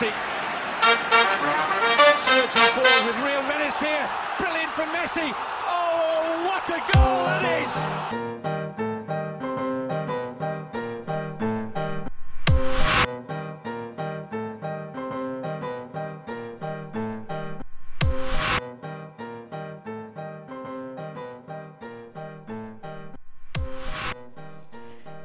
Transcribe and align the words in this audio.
Messi. 0.00 0.12
Surging 2.24 2.72
forward 2.72 3.02
with 3.06 3.16
real 3.18 3.42
menace 3.42 3.78
here. 3.80 4.08
Brilliant 4.38 4.72
from 4.72 4.88
Messi. 4.90 5.34
Oh, 5.68 6.44
what 6.46 6.68
a 6.70 6.80
goal 6.92 7.24
that 7.26 7.44
is! 7.60 7.70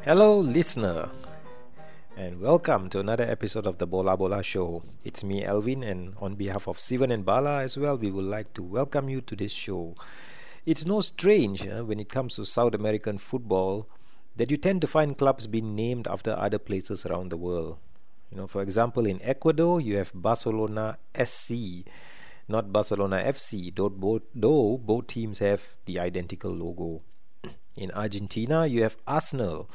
Hello, 0.04 0.39
listener, 0.39 1.10
and 2.18 2.39
welcome 2.39 2.89
to 2.89 3.00
another 3.00 3.25
episode 3.25 3.68
of 3.68 3.78
the 3.78 3.86
Bola 3.86 4.15
Bola 4.15 4.42
Show. 4.42 4.83
It's 5.04 5.21
me, 5.21 5.43
Elvin, 5.43 5.83
and 5.83 6.14
on 6.21 6.36
behalf 6.36 6.65
of 6.65 6.78
Sivan 6.78 7.11
and 7.11 7.25
Bala 7.25 7.61
as 7.61 7.78
well, 7.78 7.97
we 7.97 8.10
would 8.10 8.23
like 8.23 8.54
to 8.54 8.64
welcome 8.64 9.10
you 9.10 9.19
to 9.19 9.36
this 9.36 9.51
show. 9.51 9.96
It's 10.65 10.86
no 10.86 11.01
strange 11.01 11.68
uh, 11.68 11.83
when 11.83 12.00
it 12.00 12.07
comes 12.07 12.36
to 12.36 12.46
South 12.46 12.73
American 12.73 13.18
football 13.18 13.89
that 14.37 14.50
you 14.50 14.56
tend 14.56 14.79
to 14.82 14.87
find 14.87 15.18
clubs 15.18 15.46
being 15.46 15.75
named 15.75 16.07
after 16.07 16.32
other 16.32 16.57
places 16.57 17.06
around 17.06 17.32
the 17.32 17.37
world. 17.37 17.78
You 18.32 18.37
know, 18.37 18.47
for 18.47 18.61
example, 18.61 19.06
in 19.06 19.21
Ecuador, 19.21 19.82
you 19.82 19.97
have 19.97 20.11
Barcelona 20.14 20.97
SC, 21.21 21.84
not 22.47 22.71
Barcelona 22.71 23.23
FC, 23.25 23.75
though 23.75 23.89
both, 23.89 24.21
though 24.34 24.78
both 24.78 25.07
teams 25.07 25.39
have 25.39 25.61
the 25.86 26.00
identical 26.00 26.51
logo. 26.51 27.01
In 27.75 27.92
Argentina, 27.92 28.65
you 28.65 28.84
have 28.84 28.95
Arsenal, 29.06 29.70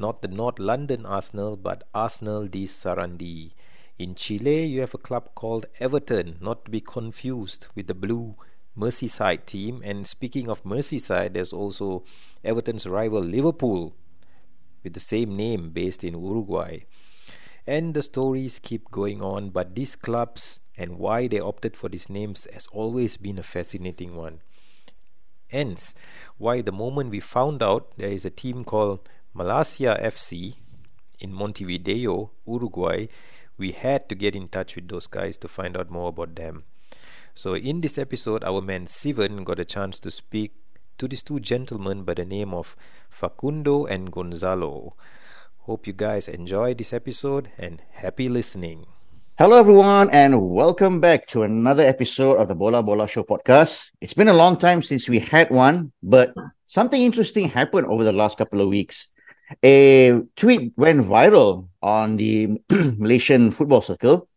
not 0.00 0.22
the 0.22 0.28
North 0.28 0.58
London 0.58 1.04
Arsenal, 1.04 1.56
but 1.56 1.84
Arsenal 1.94 2.48
de 2.48 2.66
Sarandi. 2.66 3.52
In 3.98 4.14
Chile, 4.14 4.64
you 4.64 4.80
have 4.80 4.94
a 4.94 4.98
club 4.98 5.34
called 5.34 5.66
Everton, 5.78 6.38
not 6.40 6.64
to 6.64 6.70
be 6.70 6.80
confused 6.80 7.66
with 7.76 7.86
the 7.86 7.94
blue 7.94 8.34
Merseyside 8.76 9.44
team. 9.44 9.82
And 9.84 10.06
speaking 10.06 10.48
of 10.48 10.64
Merseyside, 10.64 11.34
there's 11.34 11.52
also 11.52 12.04
Everton's 12.42 12.86
rival 12.86 13.20
Liverpool 13.20 13.94
with 14.82 14.94
the 14.94 15.00
same 15.00 15.36
name 15.36 15.68
based 15.70 16.02
in 16.02 16.14
Uruguay. 16.14 16.78
And 17.66 17.92
the 17.92 18.02
stories 18.02 18.58
keep 18.58 18.90
going 18.90 19.20
on, 19.20 19.50
but 19.50 19.74
these 19.74 19.96
clubs 19.96 20.60
and 20.78 20.98
why 20.98 21.28
they 21.28 21.38
opted 21.38 21.76
for 21.76 21.90
these 21.90 22.08
names 22.08 22.46
has 22.54 22.66
always 22.72 23.18
been 23.18 23.38
a 23.38 23.42
fascinating 23.42 24.16
one. 24.16 24.40
Hence, 25.48 25.94
why 26.38 26.62
the 26.62 26.72
moment 26.72 27.10
we 27.10 27.20
found 27.20 27.62
out 27.62 27.92
there 27.98 28.08
is 28.12 28.24
a 28.24 28.30
team 28.30 28.64
called 28.64 29.06
Malasia 29.32 29.94
FC 30.02 30.56
in 31.20 31.32
Montevideo, 31.32 32.32
Uruguay, 32.48 33.06
we 33.56 33.70
had 33.70 34.08
to 34.08 34.16
get 34.16 34.34
in 34.34 34.48
touch 34.48 34.74
with 34.74 34.88
those 34.88 35.06
guys 35.06 35.38
to 35.38 35.46
find 35.46 35.76
out 35.76 35.88
more 35.88 36.08
about 36.08 36.34
them. 36.34 36.64
So, 37.32 37.54
in 37.54 37.80
this 37.80 37.96
episode, 37.96 38.42
our 38.42 38.60
man 38.60 38.86
Sivan 38.86 39.44
got 39.44 39.60
a 39.60 39.64
chance 39.64 40.00
to 40.00 40.10
speak 40.10 40.54
to 40.98 41.06
these 41.06 41.22
two 41.22 41.38
gentlemen 41.38 42.02
by 42.02 42.14
the 42.14 42.24
name 42.24 42.52
of 42.52 42.74
Facundo 43.08 43.86
and 43.86 44.10
Gonzalo. 44.10 44.96
Hope 45.60 45.86
you 45.86 45.92
guys 45.92 46.26
enjoy 46.26 46.74
this 46.74 46.92
episode 46.92 47.52
and 47.56 47.82
happy 47.92 48.28
listening. 48.28 48.86
Hello, 49.38 49.56
everyone, 49.60 50.10
and 50.10 50.50
welcome 50.50 51.00
back 51.00 51.28
to 51.28 51.44
another 51.44 51.84
episode 51.84 52.34
of 52.36 52.48
the 52.48 52.56
Bola 52.56 52.82
Bola 52.82 53.06
Show 53.06 53.22
podcast. 53.22 53.92
It's 54.00 54.12
been 54.12 54.28
a 54.28 54.34
long 54.34 54.56
time 54.56 54.82
since 54.82 55.08
we 55.08 55.20
had 55.20 55.50
one, 55.50 55.92
but 56.02 56.34
something 56.66 57.00
interesting 57.00 57.48
happened 57.48 57.86
over 57.86 58.02
the 58.02 58.12
last 58.12 58.36
couple 58.36 58.60
of 58.60 58.68
weeks. 58.68 59.06
A 59.62 60.20
tweet 60.36 60.72
went 60.76 61.04
viral 61.04 61.68
on 61.82 62.16
the 62.16 62.60
Malaysian 62.70 63.50
football 63.50 63.82
circle 63.82 64.28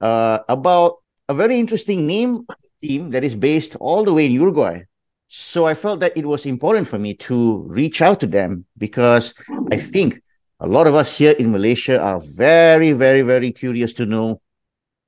uh, 0.00 0.40
about 0.48 0.98
a 1.28 1.34
very 1.34 1.58
interesting 1.58 2.06
name 2.06 2.46
team 2.82 3.10
that 3.10 3.24
is 3.24 3.34
based 3.34 3.76
all 3.76 4.04
the 4.04 4.12
way 4.12 4.26
in 4.26 4.32
Uruguay. 4.32 4.82
So 5.28 5.66
I 5.66 5.74
felt 5.74 6.00
that 6.00 6.16
it 6.16 6.26
was 6.26 6.46
important 6.46 6.86
for 6.86 6.98
me 6.98 7.14
to 7.14 7.64
reach 7.66 8.00
out 8.00 8.20
to 8.20 8.26
them 8.26 8.64
because 8.78 9.34
I 9.72 9.76
think 9.76 10.22
a 10.60 10.68
lot 10.68 10.86
of 10.86 10.94
us 10.94 11.18
here 11.18 11.32
in 11.32 11.50
Malaysia 11.50 12.00
are 12.00 12.20
very, 12.20 12.92
very, 12.92 13.22
very 13.22 13.52
curious 13.52 13.92
to 13.94 14.06
know 14.06 14.40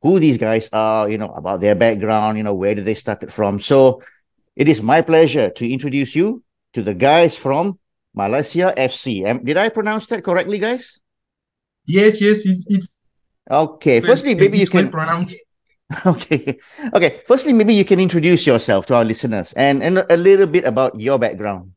who 0.03 0.19
these 0.19 0.39
guys 0.39 0.69
are, 0.73 1.09
you 1.09 1.19
know, 1.19 1.31
about 1.31 1.61
their 1.61 1.75
background, 1.75 2.37
you 2.37 2.45
know, 2.45 2.55
where 2.55 2.75
did 2.75 2.85
they 2.85 2.95
started 2.95 3.33
from. 3.33 3.61
So 3.61 4.03
it 4.57 4.69
is 4.69 4.83
my 4.83 5.03
pleasure 5.03 5.51
to 5.51 5.71
introduce 5.71 6.15
you 6.15 6.43
to 6.75 6.83
the 6.83 6.95
guys 6.95 7.37
from 7.37 7.79
Malaysia 8.19 8.75
FC. 8.75 9.23
Um, 9.23 9.47
did 9.47 9.55
I 9.55 9.71
pronounce 9.71 10.11
that 10.11 10.27
correctly, 10.27 10.59
guys? 10.59 10.99
Yes, 11.87 12.21
yes, 12.21 12.43
it's, 12.45 12.67
it's 12.69 12.99
Okay. 13.51 14.01
Firstly, 14.01 14.35
maybe 14.35 14.59
you 14.59 14.67
can 14.67 14.91
pronounced. 14.91 15.37
Okay. 16.07 16.59
Okay. 16.93 17.23
Firstly, 17.27 17.53
maybe 17.55 17.73
you 17.73 17.85
can 17.85 18.01
introduce 18.01 18.47
yourself 18.47 18.85
to 18.87 18.95
our 18.95 19.05
listeners 19.05 19.55
and, 19.57 19.83
and 19.83 20.05
a 20.11 20.17
little 20.17 20.47
bit 20.47 20.65
about 20.65 21.01
your 21.01 21.19
background. 21.19 21.73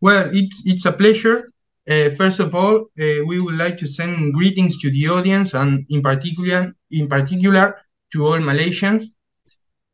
Well, 0.00 0.28
it's 0.32 0.62
it's 0.64 0.86
a 0.86 0.92
pleasure. 0.92 1.52
Uh, 1.88 2.10
first 2.10 2.40
of 2.40 2.54
all, 2.54 2.88
uh, 2.98 3.20
we 3.28 3.40
would 3.40 3.54
like 3.54 3.76
to 3.78 3.86
send 3.86 4.32
greetings 4.34 4.78
to 4.78 4.90
the 4.90 5.08
audience 5.08 5.54
and 5.54 5.84
in 5.90 6.00
particular, 6.02 6.74
in 6.90 7.08
particular, 7.08 7.76
to 8.12 8.26
all 8.26 8.40
Malaysians. 8.40 9.12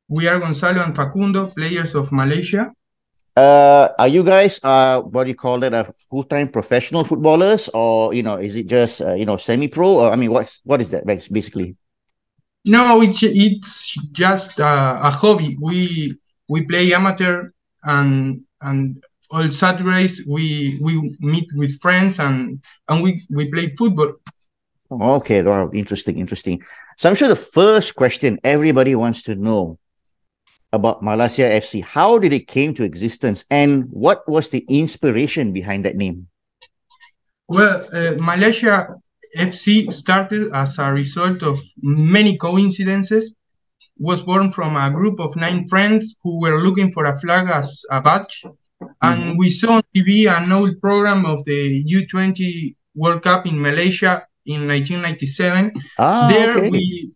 We 0.09 0.29
are 0.29 0.39
Gonzalo 0.39 0.83
and 0.83 0.95
Facundo, 0.95 1.49
players 1.49 1.95
of 1.95 2.13
Malaysia. 2.13 2.73
Uh, 3.35 3.89
are 3.99 4.09
you 4.09 4.23
guys 4.23 4.61
uh 4.63 5.01
what 5.01 5.25
do 5.25 5.31
you 5.31 5.35
call 5.35 5.63
it? 5.63 5.73
Uh, 5.73 5.85
full 6.11 6.25
time 6.25 6.49
professional 6.49 7.05
footballers, 7.05 7.71
or 7.73 8.13
you 8.13 8.23
know, 8.23 8.37
is 8.37 8.57
it 8.57 8.67
just 8.67 9.01
uh, 9.01 9.15
you 9.15 9.25
know 9.25 9.37
semi 9.37 9.69
pro? 9.69 10.01
Or 10.01 10.13
I 10.13 10.17
mean, 10.17 10.31
what's 10.31 10.61
what 10.65 10.81
is 10.81 10.91
that 10.91 11.07
basically? 11.07 11.77
No, 12.65 13.01
it's 13.01 13.23
it's 13.23 13.95
just 14.13 14.61
uh, 14.61 15.01
a 15.03 15.11
hobby. 15.11 15.57
We 15.61 16.15
we 16.49 16.63
play 16.63 16.93
amateur 16.93 17.51
and 17.83 18.43
and 18.61 19.03
all 19.31 19.51
Saturdays 19.51 20.23
we 20.29 20.79
we 20.83 21.17
meet 21.21 21.49
with 21.55 21.81
friends 21.81 22.21
and 22.21 22.63
and 22.89 23.03
we 23.03 23.25
we 23.31 23.51
play 23.51 23.71
football. 23.71 24.13
Okay, 24.91 25.41
wow, 25.43 25.71
interesting, 25.73 26.19
interesting. 26.19 26.63
So 26.99 27.09
I'm 27.09 27.15
sure 27.17 27.29
the 27.29 27.37
first 27.37 27.95
question 27.95 28.39
everybody 28.45 28.95
wants 28.95 29.23
to 29.23 29.35
know 29.35 29.79
about 30.73 31.03
Malaysia 31.03 31.43
FC, 31.43 31.83
how 31.85 32.19
did 32.19 32.33
it 32.33 32.49
came 32.49 32.75
to 32.75 32.83
existence, 32.83 33.45
and 33.51 33.87
what 33.91 34.27
was 34.29 34.49
the 34.49 34.65
inspiration 34.69 35.53
behind 35.53 35.85
that 35.85 35.97
name? 35.97 36.29
Well, 37.49 37.85
uh, 37.93 38.17
Malaysia 38.17 38.97
FC 39.37 39.93
started 39.93 40.53
as 40.53 40.79
a 40.79 40.93
result 40.93 41.43
of 41.43 41.61
many 41.83 42.37
coincidences. 42.37 43.37
Was 43.99 44.23
born 44.23 44.51
from 44.51 44.75
a 44.75 44.91
group 44.91 45.21
of 45.21 45.37
nine 45.37 45.63
friends 45.69 46.17
who 46.25 46.41
were 46.41 46.63
looking 46.63 46.91
for 46.93 47.05
a 47.05 47.17
flag 47.21 47.49
as 47.53 47.85
a 47.91 48.01
badge, 48.01 48.43
and 49.03 49.39
we 49.39 49.51
saw 49.51 49.77
on 49.77 49.83
TV 49.95 50.27
an 50.27 50.51
old 50.51 50.81
program 50.81 51.27
of 51.27 51.45
the 51.45 51.85
U20 51.85 52.75
World 52.97 53.23
Cup 53.23 53.47
in 53.47 53.61
Malaysia 53.61 54.27
in 54.47 54.67
1997. 54.67 55.73
Ah, 55.99 56.29
there 56.33 56.59
okay. 56.59 56.71
we 56.71 57.13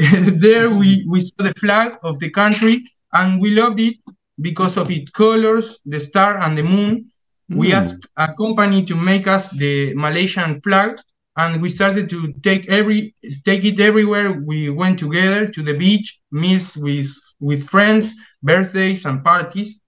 there 0.46 0.70
we, 0.70 1.04
we 1.08 1.20
saw 1.20 1.44
the 1.44 1.54
flag 1.54 1.92
of 2.02 2.18
the 2.20 2.30
country 2.30 2.84
and 3.12 3.40
we 3.40 3.50
loved 3.50 3.80
it 3.80 3.96
because 4.40 4.76
of 4.76 4.90
its 4.90 5.10
colors, 5.10 5.78
the 5.86 6.00
star 6.00 6.38
and 6.38 6.58
the 6.58 6.62
moon. 6.62 7.10
We 7.52 7.72
Hmm. 7.72 7.74
asked 7.74 8.06
a 8.16 8.32
company 8.34 8.84
to 8.86 8.96
make 8.96 9.26
us 9.28 9.50
the 9.50 9.94
Malaysian 9.94 10.60
flag 10.62 10.98
and 11.36 11.62
we 11.62 11.68
started 11.70 12.08
to 12.10 12.32
take 12.42 12.68
every 12.70 13.14
take 13.44 13.64
it 13.64 13.80
everywhere 13.80 14.32
we 14.32 14.70
went 14.70 14.98
together 14.98 15.46
to 15.46 15.62
the 15.62 15.74
beach, 15.74 16.20
meals 16.32 16.76
with 16.76 17.10
with 17.40 17.68
friends, 17.68 18.12
birthdays 18.42 19.04
and 19.06 19.24
parties. 19.24 19.80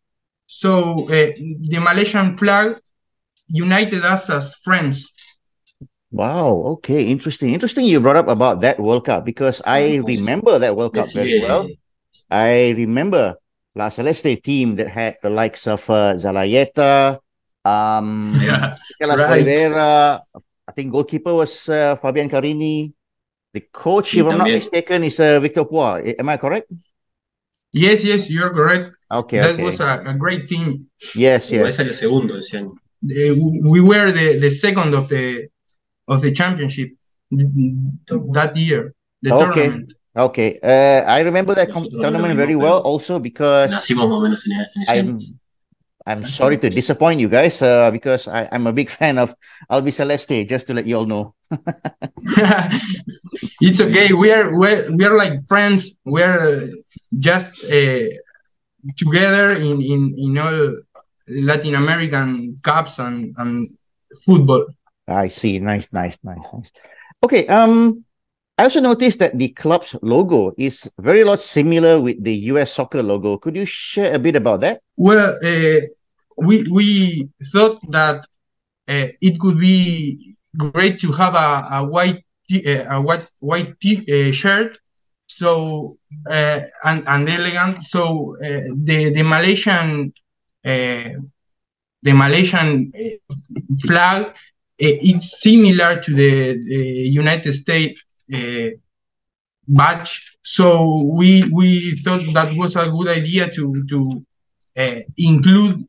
So 0.47 1.09
uh, 1.09 1.31
the 1.73 1.81
Malaysian 1.81 2.37
flag 2.37 2.77
united 3.49 4.05
us 4.05 4.31
as 4.31 4.55
friends. 4.65 5.12
Wow. 6.13 6.77
Okay. 6.79 7.09
Interesting. 7.09 7.57
Interesting. 7.57 7.87
You 7.87 7.99
brought 8.01 8.17
up 8.21 8.29
about 8.29 8.61
that 8.61 8.79
World 8.79 9.07
Cup 9.07 9.25
because 9.25 9.63
I 9.65 9.97
remember 10.05 10.59
that 10.61 10.77
World 10.77 10.93
Cup 10.93 11.09
Yes, 11.09 11.17
very 11.17 11.41
yeah. 11.41 11.49
well. 11.49 11.69
I 12.31 12.77
remember 12.77 13.37
La 13.75 13.89
Celeste 13.89 14.37
team 14.45 14.77
that 14.77 14.89
had 14.89 15.17
the 15.23 15.31
likes 15.31 15.67
of 15.67 15.89
uh, 15.89 16.15
Zalayeta, 16.21 17.19
um, 17.65 18.37
Yeah. 18.41 18.77
Right. 19.01 19.41
Olivera. 19.41 20.21
I 20.69 20.73
think 20.73 20.93
goalkeeper 20.93 21.33
was 21.35 21.69
uh, 21.69 21.97
Fabian 21.97 22.29
Carini. 22.29 22.93
The 23.53 23.61
coach, 23.73 24.17
if 24.17 24.25
I'm 24.25 24.39
not 24.39 24.49
mistaken, 24.49 25.05
is 25.05 25.21
uh, 25.21 25.41
Victor 25.41 25.65
Púa. 25.65 26.15
Am 26.19 26.29
I 26.29 26.37
correct? 26.37 26.73
Yes, 27.73 28.05
yes, 28.05 28.29
you're 28.31 28.49
correct. 28.49 28.93
Okay. 29.11 29.39
that 29.39 29.55
okay. 29.55 29.65
was 29.65 29.81
a, 29.81 30.01
a 30.07 30.15
great 30.15 30.49
team. 30.49 30.89
yes. 31.15 31.51
Yes. 31.51 31.77
salió 31.77 31.93
segundo 31.93 32.37
ese 32.37 32.55
año. 32.57 32.77
We 33.03 33.81
were 33.81 34.13
the, 34.13 34.39
the 34.39 34.51
second 34.51 34.95
of 34.95 35.09
the 35.09 35.49
of 36.13 36.21
the 36.21 36.33
championship 36.33 36.91
that 37.31 38.53
year, 38.57 38.95
the 39.23 39.33
Okay. 39.33 39.69
tournament. 39.69 39.93
Okay. 40.15 40.59
Uh, 40.63 41.09
I 41.09 41.21
remember 41.21 41.55
that 41.55 41.71
com- 41.73 41.89
tournament 41.89 42.37
very 42.37 42.57
well 42.57 42.81
also 42.85 43.19
because 43.19 43.73
Nacimos 43.73 44.09
más 44.09 44.19
o 44.19 44.21
menos 44.21 44.45
en, 44.47 44.53
en 44.53 44.83
ese 44.83 44.91
año. 44.91 45.17
I'm 45.17 45.41
I'm 46.05 46.27
sorry 46.27 46.59
to 46.59 46.69
disappoint 46.69 47.21
you 47.21 47.29
guys 47.29 47.63
uh, 47.63 47.91
because 47.91 48.27
I, 48.27 48.49
I'm 48.51 48.67
a 48.67 48.73
big 48.73 48.91
fan 48.99 49.19
of 49.19 49.35
Albiceleste, 49.71 50.49
just 50.49 50.67
to 50.67 50.75
let 50.75 50.85
you 50.85 50.99
all 50.99 51.07
know. 51.07 51.35
it's 53.61 53.81
okay. 53.81 54.13
We 54.13 54.33
are 54.33 54.51
we're, 54.59 54.91
we 54.97 55.05
are 55.05 55.17
like 55.17 55.39
friends. 55.47 55.97
We're 56.05 56.69
just 57.19 57.55
uh, 57.65 58.11
together 58.99 59.53
in, 59.55 59.81
in 59.81 60.15
in 60.19 60.39
all 60.39 60.75
Latin 61.29 61.75
American 61.77 62.59
cups 62.63 62.99
and 62.99 63.33
and 63.39 63.71
football. 64.27 64.67
I 65.07 65.29
see. 65.29 65.59
Nice, 65.59 65.93
nice, 65.93 66.19
nice, 66.23 66.47
nice. 66.53 66.73
Okay. 67.23 67.47
Um, 67.47 68.05
I 68.59 68.65
also 68.65 68.81
noticed 68.81 69.19
that 69.21 69.39
the 69.39 69.49
club's 69.49 69.97
logo 70.03 70.53
is 70.57 70.91
very 70.99 71.25
lot 71.25 71.41
similar 71.41 72.01
with 72.01 72.23
the 72.23 72.35
US 72.53 72.73
soccer 72.73 73.03
logo. 73.03 73.39
Could 73.39 73.57
you 73.57 73.65
share 73.65 74.15
a 74.15 74.19
bit 74.19 74.37
about 74.37 74.61
that? 74.61 74.83
Well, 74.97 75.35
uh, 75.43 75.81
we 76.37 76.63
we 76.71 77.29
thought 77.53 77.81
that 77.91 78.27
uh, 78.89 79.09
it 79.21 79.39
could 79.41 79.59
be 79.59 80.19
great 80.57 81.01
to 81.01 81.13
have 81.13 81.35
a, 81.35 81.69
a 81.73 81.85
white 81.85 82.25
uh, 82.53 82.97
a 82.97 83.01
white 83.01 83.27
white 83.41 83.81
t- 83.81 84.33
shirt 84.33 84.79
so 85.27 85.97
uh, 86.31 86.61
and, 86.85 87.05
and 87.07 87.29
elegant 87.29 87.83
so 87.83 88.37
uh, 88.37 88.61
the 88.85 89.11
the 89.15 89.23
malaysian 89.23 90.13
uh, 90.65 91.09
the 92.03 92.13
malaysian 92.13 92.93
flag 93.81 94.35
it's 94.79 95.41
similar 95.43 96.01
to 96.01 96.15
the, 96.15 96.55
the 96.55 97.09
united 97.11 97.53
states 97.53 98.05
uh, 98.35 98.69
badge 99.69 100.39
so 100.43 101.03
we 101.05 101.45
we 101.53 101.97
thought 101.97 102.21
that 102.35 102.57
was 102.57 102.77
a 102.77 102.89
good 102.89 103.09
idea 103.09 103.51
to 103.51 103.85
to 103.89 104.25
uh, 104.77 105.01
include 105.17 105.85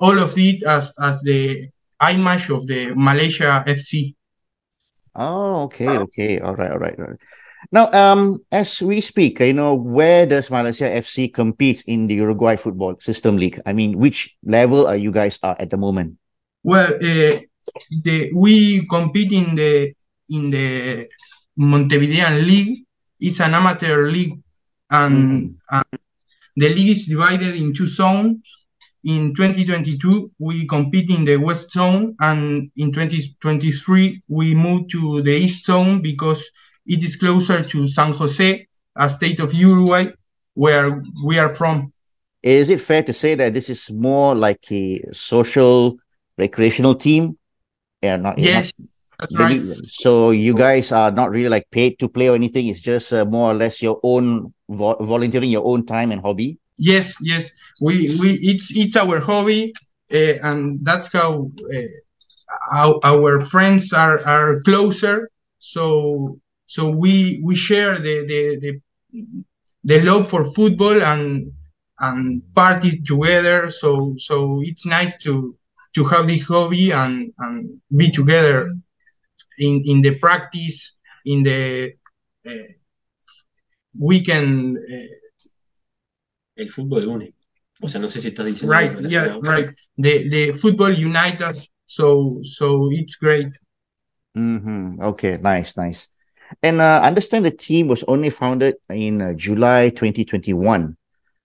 all 0.00 0.18
of 0.18 0.36
it 0.36 0.62
as 0.64 0.92
as 1.02 1.20
the 1.22 1.68
image 2.10 2.50
of 2.50 2.66
the 2.66 2.92
Malaysia 2.94 3.64
FC. 3.66 4.14
Oh, 5.14 5.64
okay, 5.64 5.88
okay, 5.88 6.40
all 6.40 6.54
right, 6.54 6.70
all 6.70 6.78
right, 6.78 6.98
all 6.98 7.06
right. 7.06 7.20
Now, 7.72 7.90
um, 7.90 8.44
as 8.52 8.82
we 8.82 9.00
speak, 9.00 9.40
you 9.40 9.54
know, 9.54 9.74
where 9.74 10.26
does 10.26 10.50
Malaysia 10.50 10.84
FC 10.84 11.32
compete 11.32 11.82
in 11.86 12.06
the 12.06 12.14
Uruguay 12.14 12.54
Football 12.56 13.00
System 13.00 13.36
League? 13.36 13.58
I 13.64 13.72
mean, 13.72 13.98
which 13.98 14.36
level 14.44 14.86
are 14.86 14.96
you 14.96 15.10
guys 15.10 15.40
at 15.42 15.60
at 15.60 15.70
the 15.70 15.80
moment? 15.80 16.20
Well, 16.62 16.94
uh, 17.00 17.40
the 17.90 18.32
we 18.32 18.86
compete 18.86 19.32
in 19.32 19.54
the 19.54 19.92
in 20.28 20.50
the 20.50 21.08
Montevidean 21.58 22.46
League. 22.46 22.84
It's 23.18 23.40
an 23.40 23.54
amateur 23.54 24.10
league, 24.10 24.38
and, 24.90 25.50
mm. 25.50 25.54
and 25.70 26.00
the 26.56 26.68
league 26.68 26.90
is 26.90 27.06
divided 27.06 27.54
in 27.54 27.72
two 27.72 27.86
zones 27.86 28.66
in 29.06 29.32
2022 29.34 30.32
we 30.38 30.66
compete 30.66 31.10
in 31.10 31.24
the 31.24 31.36
west 31.36 31.70
zone 31.70 32.14
and 32.20 32.70
in 32.76 32.92
2023 32.92 34.22
we 34.28 34.54
moved 34.54 34.90
to 34.90 35.22
the 35.22 35.30
east 35.30 35.64
zone 35.64 36.02
because 36.02 36.50
it 36.86 37.02
is 37.04 37.16
closer 37.16 37.62
to 37.62 37.86
san 37.86 38.12
jose 38.12 38.66
a 38.96 39.08
state 39.08 39.38
of 39.38 39.54
uruguay 39.54 40.06
where 40.54 41.02
we 41.24 41.38
are 41.38 41.48
from 41.48 41.92
is 42.42 42.68
it 42.68 42.80
fair 42.80 43.02
to 43.02 43.12
say 43.12 43.36
that 43.36 43.54
this 43.54 43.70
is 43.70 43.90
more 43.92 44.34
like 44.34 44.70
a 44.72 45.00
social 45.12 45.96
recreational 46.36 46.94
team 46.94 47.38
yeah 48.06 48.16
not 48.16 48.38
yes 48.38 48.72
not, 48.78 48.88
that's 49.18 49.34
right. 49.34 49.62
so 49.88 50.30
you 50.30 50.54
guys 50.54 50.92
are 50.92 51.10
not 51.10 51.30
really 51.30 51.48
like 51.48 51.66
paid 51.70 51.98
to 52.00 52.08
play 52.08 52.28
or 52.28 52.34
anything. 52.34 52.66
It's 52.66 52.80
just 52.80 53.12
uh, 53.12 53.24
more 53.24 53.50
or 53.50 53.54
less 53.54 53.80
your 53.80 53.98
own 54.02 54.52
vo- 54.68 54.98
volunteering 55.00 55.50
your 55.50 55.66
own 55.66 55.86
time 55.86 56.12
and 56.12 56.20
hobby? 56.20 56.58
Yes 56.76 57.14
yes. 57.20 57.50
We 57.80 58.16
we 58.20 58.34
it's 58.42 58.76
it's 58.76 58.96
our 58.96 59.20
hobby 59.20 59.72
uh, 60.12 60.36
and 60.42 60.84
that's 60.84 61.10
how 61.12 61.48
uh, 61.74 61.92
our, 62.72 63.00
our 63.02 63.40
friends 63.40 63.92
are 63.92 64.20
are 64.26 64.60
closer. 64.60 65.30
So 65.58 66.38
so 66.66 66.88
we 66.88 67.40
we 67.42 67.56
share 67.56 67.98
the 67.98 68.26
the 68.26 68.42
the, 68.60 69.32
the 69.84 70.00
love 70.02 70.28
for 70.28 70.44
football 70.44 71.02
and 71.02 71.52
and 72.00 72.42
party 72.54 73.00
together. 73.00 73.70
So 73.70 74.14
so 74.18 74.60
it's 74.62 74.84
nice 74.84 75.16
to 75.24 75.56
to 75.96 76.04
have 76.04 76.26
this 76.28 76.44
hobby 76.44 76.92
and 76.92 77.32
and 77.38 77.80
be 77.96 78.10
together 78.10 78.70
in 79.58 79.82
in 79.84 80.02
the 80.02 80.14
practice 80.18 80.98
in 81.24 81.42
the 81.42 81.92
uh, 82.46 82.68
weekend 83.98 84.76
uh, 84.76 85.16
el 86.56 86.68
fútbol 86.68 87.08
une. 87.08 87.32
O 87.82 87.88
sea, 87.88 88.00
no 88.00 88.08
sé 88.08 88.20
si 88.20 88.28
está 88.28 88.44
diciendo. 88.44 88.72
Right, 88.72 89.10
yeah, 89.10 89.38
right. 89.42 89.74
The 89.96 90.28
the 90.28 90.52
football 90.52 90.92
unites 90.92 91.42
us, 91.42 91.68
so 91.86 92.40
so 92.42 92.90
it's 92.92 93.16
great. 93.16 93.48
Mm-hmm. 94.36 95.00
Okay, 95.00 95.38
nice, 95.38 95.76
nice. 95.76 96.08
And 96.62 96.80
uh, 96.80 97.00
understand 97.02 97.44
the 97.44 97.50
team 97.50 97.88
was 97.88 98.04
only 98.04 98.30
founded 98.30 98.76
in 98.88 99.20
uh, 99.20 99.32
July 99.32 99.88
2021. 99.90 100.96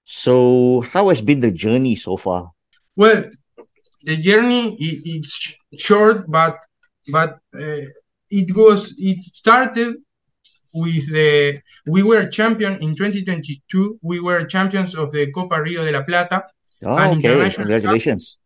So, 0.04 0.82
how 0.92 1.10
has 1.10 1.22
been 1.22 1.40
the 1.40 1.52
journey 1.52 1.96
so 1.96 2.18
far? 2.18 2.52
Well, 2.96 3.26
the 4.04 4.18
journey 4.18 4.76
it, 4.76 5.02
it's 5.06 5.56
short, 5.78 6.30
but 6.30 6.58
but 7.12 7.40
uh, 7.56 7.86
it 8.30 8.56
was 8.56 8.96
it 8.98 9.22
started 9.22 9.96
with 10.74 11.12
the 11.12 11.60
we 11.88 12.02
were 12.04 12.26
champion 12.28 12.82
in 12.82 12.96
2022 12.96 14.00
we 14.02 14.20
were 14.20 14.46
champions 14.46 14.96
of 14.96 15.12
the 15.12 15.30
copa 15.32 15.62
rio 15.62 15.84
de 15.84 15.92
la 15.92 16.02
plata 16.04 16.44
oh 16.86 17.12
okay. 17.12 17.50
congratulations 17.52 18.40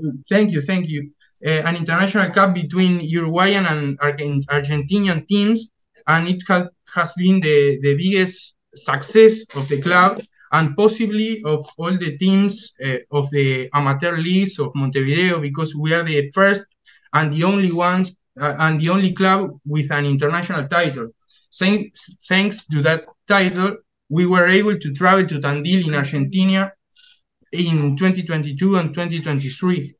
cup. 0.00 0.14
thank 0.28 0.52
you 0.52 0.60
thank 0.60 0.88
you. 0.88 1.10
Uh, 1.44 1.62
an 1.64 1.74
international 1.74 2.28
cup 2.30 2.54
between 2.54 3.00
uruguayan 3.00 3.66
and 3.66 3.98
argentinian 3.98 5.26
teams 5.26 5.70
and 6.06 6.28
it 6.28 6.42
ha 6.46 6.68
has 6.94 7.12
been 7.14 7.40
the, 7.40 7.78
the 7.82 7.96
biggest 7.96 8.56
success 8.74 9.44
of 9.54 9.66
the 9.68 9.80
club 9.80 10.20
and 10.52 10.76
possibly 10.76 11.42
of 11.44 11.66
all 11.78 11.96
the 11.98 12.18
teams 12.18 12.72
uh, 12.84 12.96
of 13.10 13.30
the 13.30 13.68
amateur 13.72 14.16
leagues 14.16 14.58
of 14.58 14.72
montevideo 14.74 15.40
because 15.40 15.74
we 15.74 15.92
are 15.94 16.04
the 16.04 16.30
first 16.32 16.66
and 17.12 17.32
the 17.32 17.44
only 17.44 17.72
ones 17.72 18.16
uh, 18.40 18.54
and 18.58 18.80
the 18.80 18.88
only 18.88 19.12
club 19.12 19.50
with 19.64 19.90
an 19.90 20.06
international 20.06 20.66
title 20.66 21.08
Thanks, 21.52 22.14
thanks 22.28 22.64
to 22.66 22.82
that 22.82 23.04
title, 23.26 23.76
we 24.08 24.26
were 24.26 24.46
able 24.46 24.78
to 24.78 24.92
travel 24.92 25.26
to 25.26 25.40
Tandil 25.40 25.86
in 25.86 25.94
Argentina 25.94 26.72
in 27.52 27.96
2022 27.96 28.76
and 28.76 28.94
2023. 28.94 29.94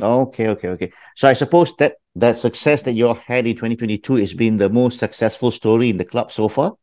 Okay, 0.00 0.48
okay, 0.48 0.68
okay. 0.68 0.92
So 1.14 1.28
I 1.28 1.34
suppose 1.34 1.74
that 1.76 1.96
that 2.14 2.38
success 2.38 2.82
that 2.82 2.92
you 2.92 3.12
had 3.26 3.46
in 3.46 3.54
2022 3.54 4.16
has 4.16 4.34
been 4.34 4.56
the 4.56 4.70
most 4.70 4.98
successful 4.98 5.50
story 5.50 5.90
in 5.90 5.98
the 5.98 6.04
club 6.04 6.32
so 6.32 6.48
far. 6.48 6.74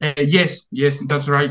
Uh, 0.00 0.12
yes, 0.18 0.66
yes, 0.70 1.00
that's 1.06 1.28
right. 1.28 1.50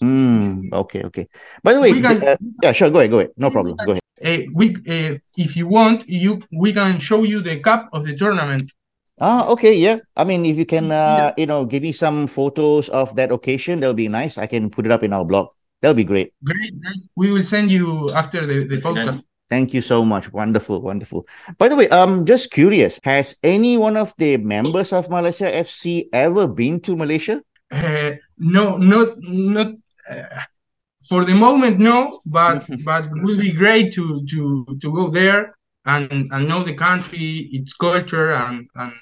Mm, 0.00 0.72
okay, 0.72 1.02
okay. 1.04 1.28
By 1.62 1.74
the 1.74 1.80
way, 1.80 2.00
can, 2.00 2.22
uh, 2.22 2.36
yeah, 2.62 2.72
sure, 2.72 2.90
go 2.90 2.98
ahead, 2.98 3.10
go 3.10 3.18
ahead. 3.18 3.30
No 3.36 3.50
problem. 3.50 3.76
Go 3.84 3.92
ahead. 3.92 4.02
Uh, 4.22 4.46
we, 4.54 4.74
uh, 4.88 5.18
if 5.36 5.56
you 5.56 5.66
want, 5.66 6.08
you 6.08 6.40
we 6.52 6.72
can 6.72 6.98
show 6.98 7.24
you 7.24 7.40
the 7.42 7.58
cup 7.60 7.88
of 7.92 8.04
the 8.04 8.14
tournament. 8.14 8.72
Ah, 9.20 9.46
okay, 9.48 9.74
yeah. 9.74 9.98
I 10.16 10.24
mean, 10.24 10.46
if 10.46 10.56
you 10.56 10.66
can, 10.66 10.90
uh, 10.90 11.30
yeah. 11.30 11.34
you 11.36 11.46
know, 11.46 11.64
give 11.64 11.82
me 11.82 11.92
some 11.92 12.26
photos 12.26 12.88
of 12.88 13.14
that 13.16 13.30
occasion, 13.30 13.80
that'll 13.80 13.94
be 13.94 14.08
nice. 14.08 14.38
I 14.38 14.46
can 14.46 14.70
put 14.70 14.86
it 14.86 14.92
up 14.92 15.02
in 15.02 15.12
our 15.12 15.24
blog. 15.24 15.48
That'll 15.80 15.94
be 15.94 16.04
great. 16.04 16.32
Great, 16.42 16.80
great. 16.80 17.02
We 17.16 17.30
will 17.30 17.42
send 17.42 17.70
you 17.70 18.10
after 18.14 18.46
the, 18.46 18.64
the 18.64 18.78
podcast. 18.78 19.22
Thank 19.50 19.74
you 19.74 19.82
so 19.82 20.02
much. 20.02 20.32
Wonderful, 20.32 20.80
wonderful. 20.80 21.26
By 21.58 21.68
the 21.68 21.76
way, 21.76 21.86
I'm 21.90 22.24
just 22.24 22.50
curious. 22.50 22.98
Has 23.04 23.36
any 23.42 23.76
one 23.76 23.98
of 23.98 24.16
the 24.16 24.38
members 24.38 24.94
of 24.94 25.10
Malaysia 25.10 25.44
FC 25.44 26.08
ever 26.10 26.46
been 26.46 26.80
to 26.88 26.96
Malaysia? 26.96 27.42
Uh, 27.70 28.12
no, 28.42 28.76
not 28.76 29.16
not. 29.22 29.74
Uh, 30.10 30.42
for 31.08 31.24
the 31.24 31.34
moment, 31.34 31.78
no. 31.78 32.20
But 32.26 32.66
but 32.84 33.04
it 33.04 33.22
will 33.22 33.38
be 33.38 33.52
great 33.52 33.92
to 33.94 34.24
to 34.26 34.66
to 34.80 34.92
go 34.92 35.10
there 35.10 35.54
and 35.84 36.30
and 36.30 36.48
know 36.48 36.62
the 36.62 36.74
country, 36.74 37.48
its 37.52 37.74
culture, 37.74 38.32
and 38.32 38.68
and 38.74 38.92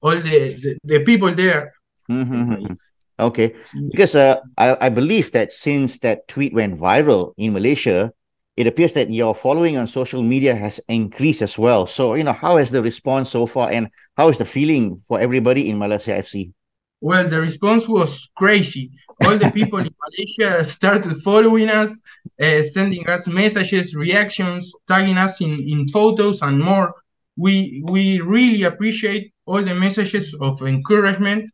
all 0.00 0.16
the 0.16 0.52
the, 0.54 0.78
the 0.84 1.00
people 1.04 1.32
there. 1.34 1.72
Mm-hmm. 2.10 2.74
Okay, 3.20 3.54
because 3.90 4.14
uh, 4.16 4.40
I 4.56 4.86
I 4.86 4.88
believe 4.88 5.32
that 5.32 5.52
since 5.52 5.98
that 6.00 6.28
tweet 6.28 6.52
went 6.52 6.78
viral 6.78 7.34
in 7.36 7.52
Malaysia, 7.52 8.12
it 8.56 8.66
appears 8.66 8.92
that 8.94 9.10
your 9.10 9.34
following 9.34 9.76
on 9.76 9.86
social 9.86 10.22
media 10.22 10.54
has 10.56 10.80
increased 10.88 11.42
as 11.42 11.58
well. 11.58 11.86
So 11.86 12.14
you 12.14 12.24
know, 12.24 12.32
how 12.32 12.56
has 12.56 12.70
the 12.70 12.82
response 12.82 13.30
so 13.30 13.46
far, 13.46 13.70
and 13.70 13.88
how 14.16 14.28
is 14.28 14.38
the 14.38 14.48
feeling 14.48 15.00
for 15.06 15.20
everybody 15.20 15.68
in 15.68 15.78
Malaysia 15.78 16.12
FC? 16.12 16.52
Well, 17.02 17.26
the 17.28 17.40
response 17.40 17.88
was 17.88 18.30
crazy. 18.36 18.92
All 19.24 19.36
the 19.36 19.50
people 19.50 19.80
in 19.80 19.92
Malaysia 20.04 20.62
started 20.64 21.16
following 21.22 21.68
us, 21.68 22.00
uh, 22.40 22.62
sending 22.62 23.04
us 23.08 23.26
messages, 23.26 23.96
reactions, 23.96 24.72
tagging 24.86 25.18
us 25.18 25.40
in, 25.40 25.52
in 25.72 25.88
photos, 25.88 26.42
and 26.42 26.60
more. 26.60 26.94
We 27.36 27.82
we 27.94 28.20
really 28.20 28.62
appreciate 28.62 29.32
all 29.46 29.62
the 29.64 29.74
messages 29.74 30.26
of 30.40 30.62
encouragement. 30.62 31.50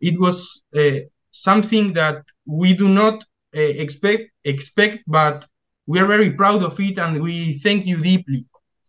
It 0.00 0.18
was 0.18 0.62
uh, 0.74 1.00
something 1.30 1.92
that 1.94 2.18
we 2.46 2.74
do 2.74 2.88
not 2.88 3.22
uh, 3.56 3.60
expect 3.84 4.22
expect, 4.44 4.98
but 5.06 5.46
we 5.86 6.00
are 6.00 6.06
very 6.06 6.32
proud 6.32 6.64
of 6.64 6.78
it, 6.80 6.98
and 6.98 7.22
we 7.22 7.54
thank 7.64 7.86
you 7.86 7.98
deeply. 8.02 8.46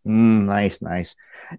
Mm, 0.09 0.45
nice, 0.45 0.81
nice. 0.81 1.15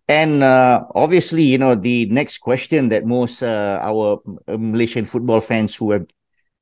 And 0.09 0.42
uh, 0.42 0.83
obviously, 0.92 1.45
you 1.45 1.59
know, 1.59 1.76
the 1.76 2.07
next 2.07 2.38
question 2.38 2.88
that 2.88 3.07
most 3.07 3.45
uh, 3.45 3.78
our 3.80 4.21
Malaysian 4.49 5.07
football 5.07 5.40
fans 5.40 5.76
who 5.76 5.92
have 5.92 6.07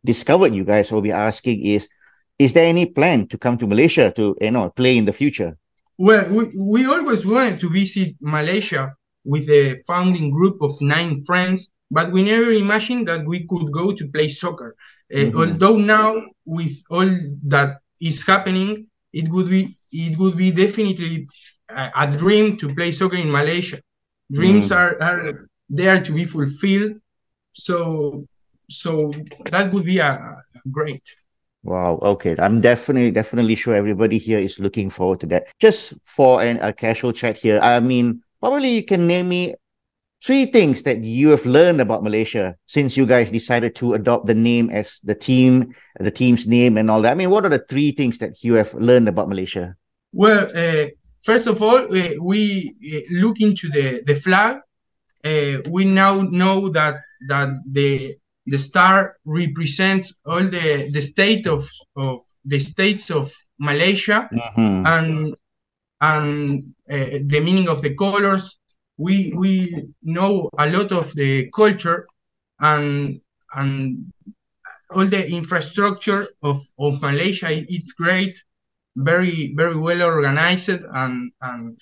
discovered 0.04 0.54
you 0.54 0.64
guys 0.64 0.92
will 0.92 1.00
be 1.00 1.12
asking 1.12 1.64
is, 1.64 1.88
is 2.38 2.52
there 2.52 2.66
any 2.66 2.85
plan 2.85 3.26
to 3.28 3.38
come 3.38 3.57
to 3.57 3.66
Malaysia 3.66 4.12
to, 4.12 4.37
you 4.38 4.50
know, 4.50 4.68
play 4.68 4.99
in 4.99 5.07
the 5.07 5.14
future? 5.14 5.57
Well, 5.97 6.28
we, 6.28 6.52
we 6.57 6.87
always 6.87 7.25
wanted 7.25 7.59
to 7.61 7.71
visit 7.71 8.14
Malaysia 8.21 8.95
with 9.25 9.49
a 9.49 9.76
founding 9.87 10.30
group 10.30 10.61
of 10.61 10.78
nine 10.83 11.18
friends, 11.25 11.71
but 11.90 12.12
we 12.12 12.23
never 12.23 12.52
imagined 12.52 13.09
that 13.09 13.25
we 13.25 13.47
could 13.47 13.73
go 13.73 13.92
to 13.92 14.09
play 14.09 14.28
soccer. 14.28 14.76
Uh, 15.12 15.16
mm-hmm. 15.16 15.38
Although 15.38 15.76
now, 15.76 16.21
with 16.45 16.83
all 16.90 17.09
that 17.47 17.78
is 17.99 18.25
happening, 18.26 18.87
it 19.12 19.28
would 19.30 19.49
be 19.49 19.75
it 19.90 20.18
would 20.18 20.37
be 20.37 20.50
definitely 20.50 21.26
a, 21.69 22.11
dream 22.17 22.57
to 22.59 22.75
play 22.75 22.93
soccer 22.93 23.17
in 23.17 23.31
Malaysia. 23.31 23.79
Dreams 24.33 24.71
mm. 24.71 24.77
are, 24.77 25.03
are 25.03 25.49
there 25.69 26.03
to 26.03 26.13
be 26.13 26.25
fulfilled. 26.25 27.01
So 27.53 28.25
so 28.71 29.11
that 29.51 29.73
would 29.73 29.85
be 29.85 29.99
a, 29.99 30.13
a 30.13 30.69
great. 30.71 31.03
Wow. 31.63 31.99
Okay. 32.03 32.37
I'm 32.39 32.61
definitely, 32.61 33.11
definitely 33.11 33.55
sure 33.55 33.75
everybody 33.75 34.19
here 34.19 34.39
is 34.39 34.59
looking 34.59 34.91
forward 34.91 35.21
to 35.21 35.27
that. 35.27 35.49
Just 35.59 35.95
for 36.05 36.43
an, 36.43 36.59
a 36.61 36.73
casual 36.73 37.13
chat 37.13 37.37
here, 37.37 37.61
I 37.61 37.81
mean, 37.81 38.23
probably 38.41 38.69
you 38.69 38.85
can 38.85 39.07
name 39.07 39.29
me 39.29 39.55
three 40.25 40.47
things 40.47 40.83
that 40.83 41.03
you 41.03 41.31
have 41.31 41.47
learned 41.47 41.81
about 41.81 42.03
Malaysia 42.03 42.57
since 42.67 42.97
you 42.97 43.07
guys 43.07 43.31
decided 43.31 43.75
to 43.77 43.95
adopt 43.95 44.27
the 44.27 44.35
name 44.35 44.71
as 44.71 45.01
the 45.05 45.15
team, 45.15 45.75
the 45.99 46.11
team's 46.11 46.47
name, 46.47 46.77
and 46.77 46.91
all 46.91 47.03
that. 47.03 47.13
I 47.13 47.15
mean, 47.15 47.31
what 47.31 47.45
are 47.45 47.51
the 47.51 47.65
three 47.69 47.93
things 47.93 48.19
that 48.19 48.43
you 48.43 48.55
have 48.55 48.73
learned 48.75 49.09
about 49.09 49.29
Malaysia? 49.29 49.77
Well, 50.13 50.49
uh, 50.55 50.87
first 51.23 51.47
of 51.47 51.63
all, 51.63 51.79
uh, 51.79 52.09
we 52.21 52.75
uh, 52.95 53.01
look 53.19 53.41
into 53.41 53.69
the 53.69 54.03
the 54.05 54.15
flag. 54.15 54.57
Uh, 55.25 55.59
we 55.71 55.85
now 55.85 56.21
know 56.23 56.69
that 56.71 56.97
that 57.29 57.49
the 57.71 58.17
the 58.47 58.59
star 58.59 59.17
represents 59.25 60.15
all 60.25 60.43
the 60.43 60.91
the 60.93 61.01
state 61.01 61.47
of 61.47 61.69
of 61.97 62.21
the 62.45 62.59
states 62.59 63.11
of 63.11 63.33
Malaysia 63.59 64.29
mm-hmm. 64.33 64.87
and 64.87 65.35
and 66.01 66.63
uh, 66.91 67.19
the 67.25 67.41
meaning 67.41 67.69
of 67.69 67.83
the 67.83 67.95
colors. 67.95 68.59
We 68.97 69.33
we 69.37 69.93
know 70.03 70.51
a 70.59 70.69
lot 70.69 70.93
of 70.93 71.15
the 71.15 71.51
culture 71.51 72.07
and 72.61 73.21
and 73.55 74.13
all 74.91 75.07
the 75.07 75.31
infrastructure 75.31 76.29
of, 76.43 76.59
of 76.79 77.01
Malaysia. 77.03 77.49
It's 77.51 77.93
great, 77.93 78.43
very 78.99 79.55
very 79.55 79.76
well 79.78 80.02
organized, 80.02 80.69
and 80.69 81.31
and 81.40 81.78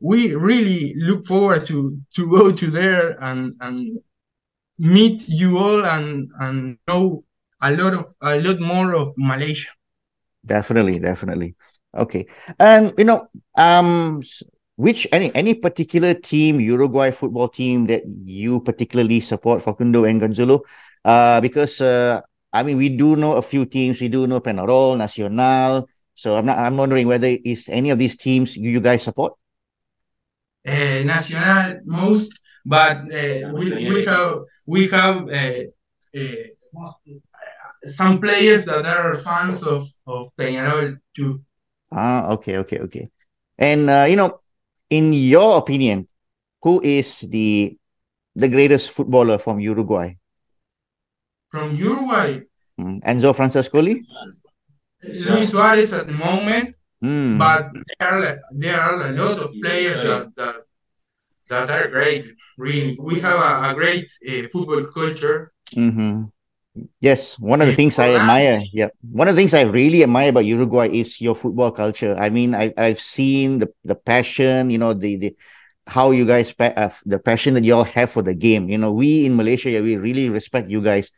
we 0.00 0.34
really 0.34 0.94
look 0.96 1.24
forward 1.24 1.66
to 1.66 1.98
to 2.14 2.30
go 2.30 2.52
to 2.52 2.70
there 2.70 3.16
and 3.22 3.56
and 3.60 3.98
meet 4.78 5.26
you 5.28 5.58
all 5.58 5.84
and 5.84 6.30
and 6.40 6.78
know 6.86 7.24
a 7.60 7.72
lot 7.72 7.94
of 7.94 8.06
a 8.22 8.36
lot 8.36 8.60
more 8.60 8.94
of 8.94 9.08
Malaysia. 9.16 9.72
Definitely, 10.44 11.00
definitely. 11.00 11.56
Okay, 11.96 12.26
and 12.60 12.92
you 12.96 13.04
know, 13.04 13.26
um, 13.56 14.22
which 14.76 15.08
any 15.10 15.34
any 15.34 15.54
particular 15.54 16.14
team, 16.14 16.60
Uruguay 16.60 17.10
football 17.10 17.48
team 17.48 17.86
that 17.88 18.04
you 18.24 18.60
particularly 18.60 19.20
support, 19.20 19.62
Facundo 19.62 20.04
and 20.04 20.20
Gonzalo? 20.20 20.62
Uh, 21.04 21.40
because 21.40 21.80
uh, 21.80 22.20
I 22.52 22.62
mean, 22.62 22.76
we 22.76 22.88
do 22.88 23.16
know 23.16 23.36
a 23.36 23.42
few 23.42 23.66
teams. 23.66 24.00
We 24.00 24.08
do 24.08 24.26
know 24.26 24.40
Peñarol, 24.40 24.96
Nacional. 24.96 25.88
So 26.14 26.36
I'm 26.36 26.46
not. 26.46 26.58
I'm 26.58 26.76
wondering 26.76 27.06
whether 27.06 27.28
is 27.28 27.68
any 27.68 27.90
of 27.90 27.98
these 27.98 28.16
teams 28.16 28.56
you, 28.56 28.70
you 28.70 28.80
guys 28.80 29.02
support. 29.02 29.34
Uh, 30.66 31.02
Nacional 31.04 31.80
most 31.84 32.40
but 32.68 33.08
uh, 33.08 33.48
we, 33.54 33.88
we 33.88 34.04
have 34.04 34.44
we 34.66 34.88
have 34.88 35.28
uh, 35.30 35.64
uh, 36.14 36.92
some 37.86 38.20
players 38.20 38.66
that 38.66 38.84
are 38.84 39.14
fans 39.16 39.62
of 39.64 39.88
of 40.06 40.28
Peñarol 40.36 40.98
too. 41.16 41.40
Ah, 41.90 42.28
okay, 42.36 42.58
okay, 42.58 42.80
okay. 42.80 43.08
And 43.56 43.88
uh, 43.88 44.04
you 44.04 44.16
know, 44.16 44.40
in 44.90 45.14
your 45.14 45.56
opinion, 45.56 46.08
who 46.60 46.82
is 46.84 47.20
the 47.20 47.78
the 48.36 48.48
greatest 48.48 48.90
footballer 48.90 49.38
from 49.38 49.60
Uruguay? 49.60 50.20
From 51.50 51.74
Uruguay, 51.74 52.40
mm. 52.78 53.00
Enzo 53.04 53.32
Francescoli. 53.34 54.04
Luis 55.02 55.50
Suarez 55.50 55.92
at 55.92 56.06
the 56.06 56.12
moment, 56.12 56.74
mm. 57.02 57.38
but 57.38 57.70
there 57.98 58.08
are 58.08 58.38
there 58.52 58.80
are 58.80 59.08
a 59.08 59.12
lot 59.12 59.38
of 59.38 59.54
players 59.62 60.02
that, 60.02 60.34
that 60.36 60.56
that 61.48 61.70
are 61.70 61.88
great. 61.88 62.30
Really, 62.58 62.98
we 63.00 63.20
have 63.20 63.38
a, 63.38 63.70
a 63.70 63.74
great 63.74 64.10
uh, 64.28 64.48
football 64.52 64.84
culture. 64.92 65.52
Mm-hmm. 65.72 66.24
Yes, 67.00 67.38
one 67.38 67.60
of 67.60 67.68
the 67.68 67.74
things 67.74 67.98
I 67.98 68.10
admire. 68.10 68.62
Yeah, 68.72 68.88
one 69.00 69.28
of 69.28 69.34
the 69.34 69.40
things 69.40 69.54
I 69.54 69.62
really 69.62 70.02
admire 70.02 70.30
about 70.30 70.44
Uruguay 70.44 70.88
is 70.88 71.20
your 71.20 71.34
football 71.34 71.70
culture. 71.70 72.16
I 72.18 72.30
mean, 72.30 72.54
I 72.54 72.74
I've 72.76 73.00
seen 73.00 73.60
the 73.60 73.72
the 73.84 73.94
passion. 73.94 74.70
You 74.70 74.78
know, 74.78 74.92
the 74.92 75.16
the 75.16 75.36
how 75.86 76.10
you 76.10 76.26
guys 76.26 76.54
uh, 76.58 76.90
the 77.06 77.18
passion 77.18 77.54
that 77.54 77.64
you 77.64 77.74
all 77.74 77.84
have 77.84 78.10
for 78.10 78.22
the 78.22 78.34
game. 78.34 78.68
You 78.68 78.78
know, 78.78 78.92
we 78.92 79.24
in 79.24 79.36
Malaysia, 79.36 79.70
we 79.80 79.96
really 79.96 80.28
respect 80.28 80.70
you 80.70 80.82
guys. 80.82 81.10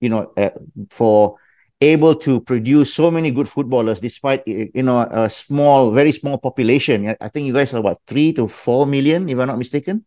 You 0.00 0.08
know, 0.10 0.32
uh, 0.36 0.50
for 0.90 1.36
able 1.80 2.14
to 2.14 2.40
produce 2.40 2.92
so 2.94 3.10
many 3.10 3.30
good 3.30 3.48
footballers 3.48 4.00
despite 4.00 4.42
you 4.46 4.82
know 4.82 5.00
a 5.00 5.30
small 5.30 5.92
very 5.92 6.12
small 6.12 6.38
population. 6.38 7.14
I 7.20 7.28
think 7.28 7.46
you 7.46 7.52
guys 7.52 7.72
are 7.74 7.78
about 7.78 7.98
three 8.06 8.32
to 8.34 8.48
four 8.48 8.86
million 8.86 9.28
if 9.28 9.38
i'm 9.38 9.46
not 9.46 9.58
mistaken? 9.58 10.04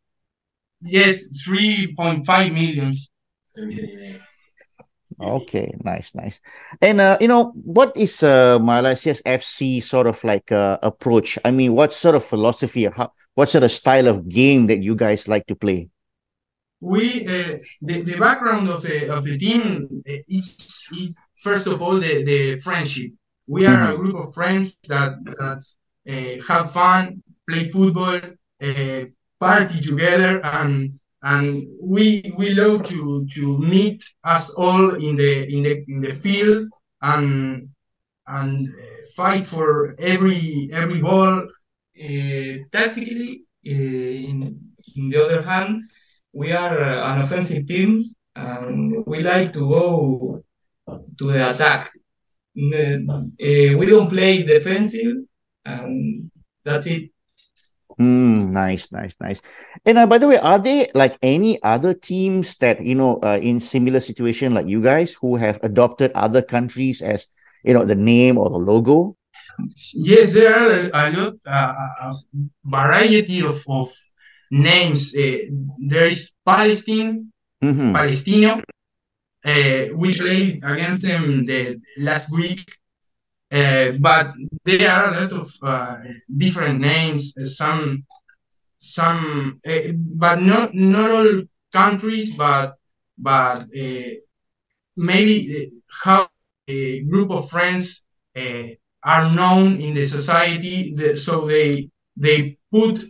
Yes 0.81 1.27
3.5 1.47 2.53
millions 2.53 3.09
okay 5.21 5.73
nice 5.83 6.13
nice. 6.13 6.41
And 6.81 6.99
uh, 6.99 7.17
you 7.21 7.27
know 7.27 7.53
what 7.55 7.95
is 7.95 8.23
uh, 8.23 8.59
malaysia's 8.59 9.21
fc 9.21 9.81
sort 9.81 10.07
of 10.07 10.21
like 10.23 10.51
uh, 10.51 10.77
approach? 10.83 11.39
I 11.45 11.51
mean 11.51 11.73
what 11.73 11.93
sort 11.93 12.15
of 12.15 12.25
philosophy 12.25 12.87
or 12.87 12.91
how, 12.91 13.13
what 13.35 13.49
sort 13.49 13.63
of 13.63 13.71
style 13.71 14.07
of 14.07 14.27
game 14.27 14.67
that 14.67 14.83
you 14.83 14.95
guys 14.95 15.29
like 15.29 15.47
to 15.47 15.55
play 15.55 15.89
we 16.81 17.27
uh, 17.27 17.57
the, 17.81 18.01
the 18.01 18.17
background 18.17 18.67
of 18.67 18.81
the 18.81 19.07
of 19.13 19.23
the 19.23 19.37
team 19.37 20.03
uh, 20.09 20.13
is, 20.27 20.87
is 20.97 21.15
first 21.35 21.67
of 21.67 21.81
all 21.81 21.97
the, 21.97 22.23
the 22.23 22.59
friendship. 22.59 23.11
We 23.47 23.65
are 23.65 23.83
a 23.83 23.87
mm-hmm. 23.87 24.01
group 24.01 24.15
of 24.15 24.33
friends 24.33 24.77
that 24.87 25.13
that 25.25 25.63
uh, 26.09 26.43
have 26.47 26.71
fun, 26.71 27.21
play 27.47 27.65
football, 27.65 28.19
uh, 28.61 29.05
party 29.39 29.81
together, 29.81 30.43
and 30.43 30.99
and 31.21 31.63
we 31.79 32.33
we 32.35 32.53
love 32.55 32.87
to 32.89 33.27
to 33.27 33.59
meet 33.59 34.03
us 34.23 34.53
all 34.55 34.95
in 34.95 35.15
the 35.17 35.53
in 35.53 35.63
the 35.63 35.83
in 35.87 36.01
the 36.01 36.13
field 36.13 36.67
and 37.01 37.69
and 38.27 38.67
uh, 38.67 39.01
fight 39.15 39.45
for 39.45 39.95
every 39.99 40.69
every 40.73 40.99
ball. 40.99 41.47
Uh, 42.03 42.63
tactically, 42.71 43.43
uh, 43.67 43.69
in 43.69 44.59
in 44.95 45.09
the 45.09 45.23
other 45.23 45.41
hand, 45.43 45.81
we 46.33 46.51
are 46.51 46.81
an 46.81 47.21
offensive 47.21 47.67
team, 47.67 48.03
and 48.35 49.05
we 49.05 49.21
like 49.21 49.53
to 49.53 49.59
go 49.59 50.43
to 50.87 51.25
the 51.31 51.49
attack. 51.49 51.91
Uh, 52.57 53.77
we 53.77 53.85
don't 53.85 54.09
play 54.09 54.43
defensive, 54.43 55.17
and 55.65 56.31
that's 56.63 56.87
it. 56.87 57.11
Mm, 57.99 58.51
nice, 58.51 58.91
nice, 58.91 59.15
nice. 59.19 59.41
And 59.85 59.97
uh, 59.97 60.07
by 60.07 60.17
the 60.17 60.27
way, 60.27 60.37
are 60.37 60.59
there 60.59 60.87
like 60.95 61.17
any 61.21 61.61
other 61.61 61.93
teams 61.93 62.55
that 62.57 62.83
you 62.83 62.95
know 62.95 63.19
uh, 63.21 63.39
in 63.41 63.59
similar 63.59 63.99
situation 63.99 64.53
like 64.53 64.67
you 64.67 64.81
guys 64.81 65.13
who 65.13 65.35
have 65.35 65.59
adopted 65.63 66.11
other 66.13 66.41
countries 66.41 67.01
as 67.01 67.27
you 67.63 67.73
know 67.73 67.85
the 67.85 67.95
name 67.95 68.37
or 68.37 68.49
the 68.49 68.57
logo? 68.57 69.17
Yes, 69.93 70.33
there 70.33 70.55
are 70.55 70.89
a 70.93 71.11
lot, 71.11 71.33
uh, 71.45 71.75
a 72.01 72.13
variety 72.65 73.41
of, 73.41 73.61
of 73.67 73.91
names. 74.51 75.15
Uh, 75.15 75.37
there 75.79 76.05
is 76.05 76.31
Palestine, 76.45 77.31
mm-hmm. 77.63 77.93
Palestino, 77.93 78.61
uh, 79.43 79.85
we 79.95 80.13
played 80.13 80.63
against 80.63 81.01
them 81.01 81.45
the 81.45 81.79
last 81.99 82.31
week, 82.31 82.77
uh, 83.51 83.91
but 83.99 84.27
there 84.63 84.91
are 84.91 85.13
a 85.13 85.21
lot 85.21 85.33
of 85.33 85.51
uh, 85.63 85.97
different 86.37 86.79
names. 86.79 87.33
Some, 87.57 88.05
some, 88.77 89.59
uh, 89.67 89.93
but 90.15 90.41
not 90.41 90.75
not 90.75 91.11
all 91.11 91.41
countries, 91.73 92.35
but 92.35 92.75
but 93.17 93.63
uh, 93.63 94.09
maybe 94.95 95.35
uh, 95.57 95.69
how 96.03 96.29
a 96.67 97.01
group 97.01 97.31
of 97.31 97.49
friends 97.49 98.03
are 99.03 99.31
known 99.31 99.81
in 99.81 99.95
the 99.95 100.05
society, 100.05 100.95
so 101.15 101.47
they 101.47 101.89
they 102.15 102.57
put 102.71 103.03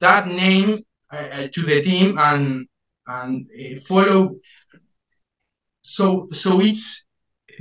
that 0.00 0.28
name 0.28 0.82
to 1.12 1.62
the 1.62 1.80
team 1.82 2.18
and 2.18 2.66
and 3.06 3.48
follow 3.86 4.36
so 5.82 6.26
so 6.32 6.60
it's 6.60 7.06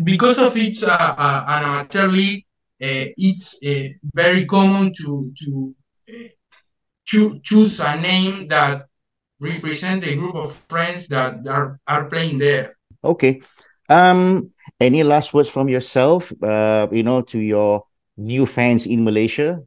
because 0.03 0.39
of 0.39 0.57
it's 0.57 0.83
uh, 0.83 0.91
uh, 0.91 1.45
an 1.47 1.63
amateur 1.63 2.07
league. 2.07 2.45
uh, 2.81 3.07
it's 3.15 3.57
uh, 3.63 3.87
very 4.13 4.45
common 4.45 4.91
to 4.93 5.31
to 5.39 5.75
uh, 6.09 6.27
cho- 7.05 7.39
choose 7.39 7.79
a 7.79 7.95
name 7.95 8.47
that 8.47 8.87
represent 9.39 10.03
a 10.03 10.15
group 10.15 10.35
of 10.35 10.51
friends 10.67 11.07
that 11.07 11.47
are, 11.47 11.79
are 11.87 12.05
playing 12.05 12.37
there. 12.37 12.75
Okay. 13.03 13.41
Um, 13.87 14.51
any 14.79 15.03
last 15.03 15.33
words 15.33 15.49
from 15.49 15.69
yourself, 15.69 16.33
uh, 16.43 16.87
you 16.91 17.03
know, 17.03 17.21
to 17.21 17.39
your 17.39 17.85
new 18.17 18.45
fans 18.45 18.87
in 18.87 19.03
Malaysia? 19.03 19.61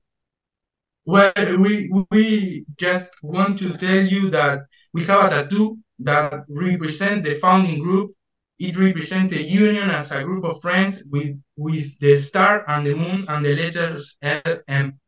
Well, 1.09 1.33
we 1.65 1.91
we 2.11 2.67
just 2.77 3.11
want 3.23 3.59
to 3.61 3.73
tell 3.73 4.05
you 4.15 4.29
that 4.29 4.59
we 4.93 5.00
have 5.05 5.25
a 5.25 5.31
tattoo 5.31 5.79
that 6.00 6.45
represent 6.50 7.25
the 7.25 7.35
founding 7.45 7.81
group. 7.81 8.12
It 8.59 8.77
represents 8.77 9.33
the 9.35 9.43
union 9.43 9.88
as 9.88 10.12
a 10.12 10.23
group 10.23 10.45
of 10.45 10.61
friends 10.61 11.03
with 11.11 11.33
with 11.57 11.99
the 12.00 12.15
star 12.17 12.62
and 12.69 12.85
the 12.87 12.95
moon 12.95 13.25
and 13.27 13.41
the 13.43 13.55
letters 13.57 14.19
L 14.21 14.59
M. 14.69 15.00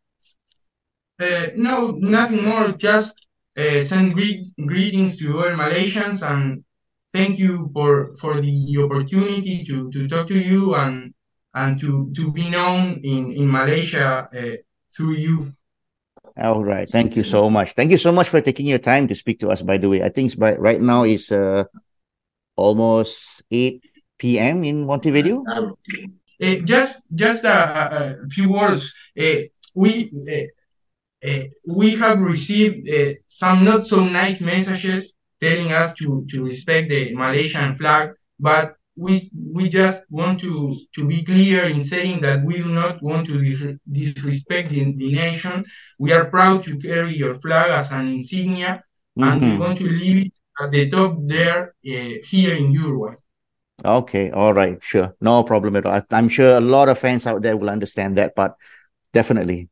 Uh, 1.20 1.48
no, 1.56 1.90
nothing 1.90 2.44
more. 2.46 2.72
Just 2.72 3.14
uh, 3.58 3.82
send 3.82 4.14
greet, 4.14 4.46
greetings 4.72 5.18
to 5.18 5.26
all 5.36 5.52
Malaysians 5.64 6.24
and 6.24 6.64
thank 7.12 7.38
you 7.38 7.68
for 7.74 8.16
for 8.16 8.40
the 8.40 8.56
opportunity 8.82 9.64
to 9.68 9.90
to 9.92 10.08
talk 10.08 10.28
to 10.28 10.38
you 10.38 10.74
and 10.76 11.12
and 11.52 11.78
to 11.80 12.10
to 12.16 12.32
be 12.32 12.48
known 12.48 13.00
in 13.04 13.22
in 13.36 13.46
Malaysia 13.52 14.30
uh, 14.32 14.56
through 14.96 15.16
you. 15.28 15.52
All 16.40 16.64
right. 16.64 16.88
Thank 16.88 17.16
you 17.16 17.24
so 17.24 17.50
much. 17.50 17.72
Thank 17.72 17.90
you 17.90 17.98
so 17.98 18.12
much 18.12 18.28
for 18.28 18.40
taking 18.40 18.66
your 18.66 18.78
time 18.78 19.08
to 19.08 19.14
speak 19.14 19.40
to 19.40 19.50
us. 19.50 19.62
By 19.62 19.76
the 19.78 19.88
way, 19.88 20.02
I 20.02 20.08
think 20.08 20.32
right 20.38 20.58
right 20.58 20.80
now 20.80 21.04
is 21.04 21.30
uh 21.30 21.64
almost 22.56 23.42
eight 23.50 23.84
p.m. 24.18 24.64
in 24.64 24.86
Montevideo. 24.86 25.44
Uh, 25.46 26.56
just 26.64 27.04
just 27.14 27.44
a, 27.44 28.16
a 28.24 28.28
few 28.28 28.50
words. 28.50 28.94
Uh, 29.18 29.42
we 29.74 30.10
uh, 31.22 31.42
we 31.68 31.94
have 31.96 32.18
received 32.18 32.88
some 33.28 33.64
not 33.64 33.86
so 33.86 34.04
nice 34.04 34.40
messages 34.40 35.14
telling 35.40 35.72
us 35.72 35.94
to, 35.94 36.24
to 36.28 36.44
respect 36.44 36.88
the 36.88 37.14
Malaysian 37.14 37.74
flag, 37.74 38.12
but 38.38 38.74
we 39.00 39.30
we 39.58 39.68
just 39.68 40.00
want 40.10 40.40
to, 40.40 40.76
to 40.94 41.06
be 41.06 41.22
clear 41.24 41.64
in 41.64 41.80
saying 41.80 42.20
that 42.20 42.44
we 42.44 42.54
do 42.58 42.68
not 42.68 43.02
want 43.02 43.26
to 43.26 43.38
dis 43.38 43.62
disrespect 43.90 44.68
the, 44.68 44.82
the 44.96 45.12
nation. 45.12 45.64
We 45.98 46.12
are 46.12 46.26
proud 46.26 46.64
to 46.64 46.76
carry 46.76 47.16
your 47.16 47.34
flag 47.36 47.70
as 47.70 47.92
an 47.92 48.08
insignia, 48.08 48.72
mm-hmm. 49.18 49.28
and 49.28 49.36
we 49.42 49.52
want 49.58 49.78
to 49.78 49.88
leave 49.88 50.26
it 50.26 50.32
at 50.62 50.70
the 50.70 50.90
top 50.90 51.16
there 51.34 51.74
uh, 51.86 52.14
here 52.30 52.54
in 52.54 52.72
Uruguay. 52.72 53.14
Okay, 53.82 54.30
all 54.30 54.52
right, 54.52 54.76
sure, 54.82 55.16
no 55.22 55.42
problem 55.42 55.76
at 55.76 55.86
all. 55.86 56.02
I'm 56.10 56.28
sure 56.28 56.58
a 56.58 56.60
lot 56.60 56.90
of 56.90 56.98
fans 56.98 57.26
out 57.26 57.40
there 57.40 57.56
will 57.56 57.70
understand 57.70 58.18
that 58.18 58.34
but 58.36 58.56
Definitely. 59.12 59.68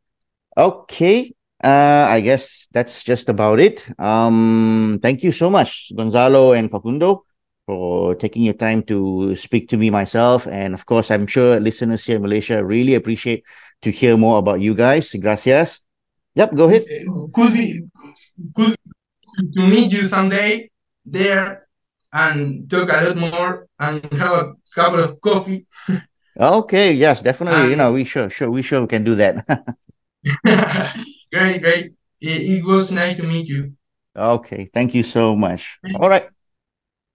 Okay, 0.56 1.32
uh, 1.62 2.06
I 2.10 2.20
guess 2.20 2.66
that's 2.72 3.04
just 3.04 3.28
about 3.28 3.60
it. 3.60 3.88
Um, 3.98 4.98
thank 5.00 5.22
you 5.22 5.30
so 5.30 5.48
much, 5.48 5.92
Gonzalo 5.94 6.52
and 6.52 6.70
Facundo, 6.70 7.24
for 7.68 8.14
taking 8.14 8.48
your 8.48 8.56
time 8.56 8.82
to 8.82 9.36
speak 9.36 9.68
to 9.68 9.76
me 9.76 9.90
myself. 9.90 10.48
And 10.48 10.72
of 10.72 10.86
course, 10.86 11.10
I'm 11.10 11.26
sure 11.26 11.60
listeners 11.60 12.00
here 12.06 12.16
in 12.16 12.22
Malaysia 12.22 12.64
really 12.64 12.94
appreciate 12.94 13.44
to 13.82 13.90
hear 13.92 14.16
more 14.16 14.38
about 14.38 14.64
you 14.64 14.74
guys. 14.74 15.12
Gracias. 15.12 15.84
Yep, 16.32 16.54
go 16.56 16.64
ahead. 16.64 16.88
Could 17.34 17.52
be 17.52 17.84
could 18.56 18.74
to 19.52 19.60
meet 19.68 19.92
you 19.92 20.08
someday 20.08 20.70
there 21.04 21.68
and 22.10 22.64
talk 22.70 22.88
a 22.88 23.04
lot 23.04 23.16
more 23.20 23.68
and 23.78 24.00
have 24.16 24.32
a 24.32 24.54
couple 24.74 25.04
of 25.04 25.20
coffee. 25.20 25.66
okay, 26.40 26.96
yes, 26.96 27.20
definitely. 27.20 27.68
Um, 27.68 27.70
you 27.70 27.76
know, 27.76 27.92
we 27.92 28.08
sure, 28.08 28.30
sure, 28.30 28.48
we 28.48 28.62
sure 28.62 28.86
can 28.86 29.04
do 29.04 29.14
that. 29.16 29.44
great, 31.28 31.60
great. 31.60 31.92
It, 32.18 32.40
it, 32.48 32.64
was 32.64 32.90
nice 32.90 33.18
to 33.18 33.24
meet 33.24 33.46
you. 33.46 33.76
Okay, 34.16 34.70
thank 34.72 34.94
you 34.94 35.02
so 35.02 35.36
much. 35.36 35.76
All 36.00 36.08
right. 36.08 36.32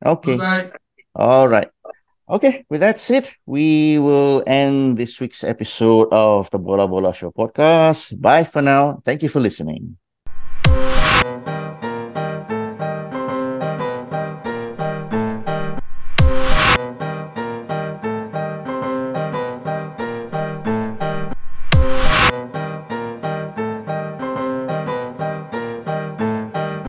Okay. 0.06 0.38
Bye. 0.38 0.72
All 1.16 1.48
right. 1.48 1.70
Okay, 2.30 2.66
with 2.70 2.80
that 2.80 2.98
said, 3.00 3.30
we 3.46 4.00
will 4.00 4.44
end 4.48 4.98
this 4.98 5.20
week's 5.20 5.44
episode 5.44 6.08
of 6.12 6.50
the 6.52 6.58
Bola 6.58 6.88
Bola 6.88 7.14
Show 7.14 7.32
podcast. 7.32 8.20
Bye 8.20 8.46
for 8.46 8.62
now. 8.62 9.02
Thank 9.04 9.24
you 9.24 9.30
for 9.30 9.42
listening. 9.42 9.98